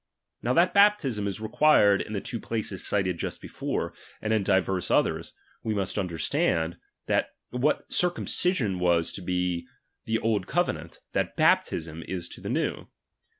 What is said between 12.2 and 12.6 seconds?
to the